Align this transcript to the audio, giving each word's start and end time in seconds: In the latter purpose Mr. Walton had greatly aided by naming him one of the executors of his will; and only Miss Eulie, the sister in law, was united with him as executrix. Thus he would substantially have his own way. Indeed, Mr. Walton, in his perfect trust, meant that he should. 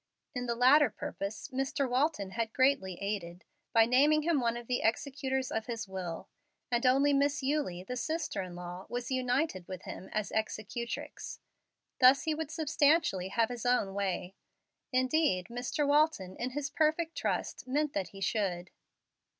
In 0.33 0.47
the 0.47 0.55
latter 0.55 0.89
purpose 0.89 1.49
Mr. 1.49 1.87
Walton 1.87 2.31
had 2.31 2.53
greatly 2.53 2.97
aided 2.99 3.45
by 3.71 3.85
naming 3.85 4.23
him 4.23 4.39
one 4.41 4.57
of 4.57 4.65
the 4.65 4.81
executors 4.81 5.51
of 5.51 5.67
his 5.67 5.87
will; 5.87 6.27
and 6.71 6.87
only 6.87 7.13
Miss 7.13 7.43
Eulie, 7.43 7.83
the 7.83 7.95
sister 7.95 8.41
in 8.41 8.55
law, 8.55 8.87
was 8.89 9.11
united 9.11 9.67
with 9.67 9.83
him 9.83 10.09
as 10.11 10.31
executrix. 10.31 11.39
Thus 11.99 12.23
he 12.23 12.33
would 12.33 12.49
substantially 12.49 13.27
have 13.27 13.49
his 13.49 13.63
own 13.63 13.93
way. 13.93 14.33
Indeed, 14.91 15.49
Mr. 15.51 15.87
Walton, 15.87 16.35
in 16.35 16.49
his 16.49 16.71
perfect 16.71 17.15
trust, 17.15 17.67
meant 17.67 17.93
that 17.93 18.07
he 18.07 18.21
should. 18.21 18.71